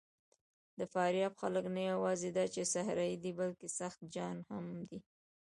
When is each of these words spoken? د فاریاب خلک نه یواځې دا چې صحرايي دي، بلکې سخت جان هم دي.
د 0.79 0.81
فاریاب 0.93 1.33
خلک 1.41 1.65
نه 1.75 1.81
یواځې 1.91 2.29
دا 2.37 2.45
چې 2.53 2.69
صحرايي 2.73 3.17
دي، 3.23 3.31
بلکې 3.39 3.67
سخت 3.79 3.99
جان 4.15 4.37
هم 4.49 4.65
دي. 4.89 4.99